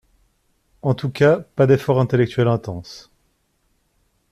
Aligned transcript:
En 0.81 0.95
tout 0.95 1.11
cas 1.11 1.37
pas 1.55 1.67
d'effort 1.67 1.99
intellectuel 1.99 2.47
intense. 2.47 3.11